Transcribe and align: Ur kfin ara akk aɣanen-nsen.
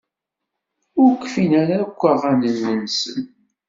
Ur 1.01 1.11
kfin 1.21 1.51
ara 1.61 1.77
akk 1.85 2.01
aɣanen-nsen. 2.11 3.21